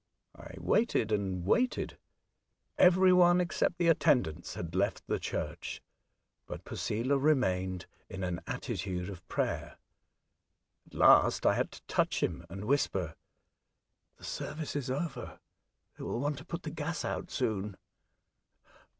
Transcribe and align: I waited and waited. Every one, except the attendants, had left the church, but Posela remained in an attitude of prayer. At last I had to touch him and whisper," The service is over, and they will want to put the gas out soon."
I 0.35 0.55
waited 0.57 1.11
and 1.11 1.45
waited. 1.45 1.99
Every 2.79 3.13
one, 3.13 3.39
except 3.39 3.77
the 3.77 3.87
attendants, 3.87 4.55
had 4.55 4.73
left 4.73 5.05
the 5.05 5.19
church, 5.19 5.83
but 6.47 6.63
Posela 6.63 7.21
remained 7.21 7.85
in 8.09 8.23
an 8.23 8.39
attitude 8.47 9.09
of 9.09 9.23
prayer. 9.27 9.77
At 10.87 10.95
last 10.95 11.45
I 11.45 11.53
had 11.53 11.71
to 11.73 11.83
touch 11.83 12.23
him 12.23 12.47
and 12.49 12.65
whisper," 12.65 13.13
The 14.17 14.23
service 14.23 14.75
is 14.75 14.89
over, 14.89 15.33
and 15.33 15.39
they 15.99 16.03
will 16.03 16.19
want 16.19 16.39
to 16.39 16.45
put 16.45 16.63
the 16.63 16.71
gas 16.71 17.05
out 17.05 17.29
soon." 17.29 17.77